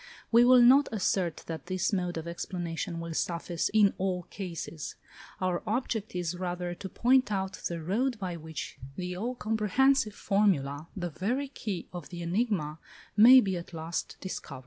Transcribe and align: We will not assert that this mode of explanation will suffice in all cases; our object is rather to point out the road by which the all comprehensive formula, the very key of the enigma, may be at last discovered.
We 0.31 0.43
will 0.43 0.63
not 0.63 0.89
assert 0.91 1.43
that 1.45 1.67
this 1.67 1.93
mode 1.93 2.17
of 2.17 2.27
explanation 2.27 2.99
will 2.99 3.13
suffice 3.13 3.69
in 3.71 3.93
all 3.99 4.23
cases; 4.31 4.95
our 5.39 5.61
object 5.67 6.15
is 6.15 6.35
rather 6.35 6.73
to 6.73 6.89
point 6.89 7.31
out 7.31 7.61
the 7.67 7.79
road 7.83 8.17
by 8.17 8.35
which 8.35 8.79
the 8.95 9.15
all 9.15 9.35
comprehensive 9.35 10.15
formula, 10.15 10.87
the 10.97 11.11
very 11.11 11.49
key 11.49 11.87
of 11.93 12.09
the 12.09 12.23
enigma, 12.23 12.79
may 13.15 13.41
be 13.41 13.55
at 13.57 13.73
last 13.75 14.17
discovered. 14.19 14.59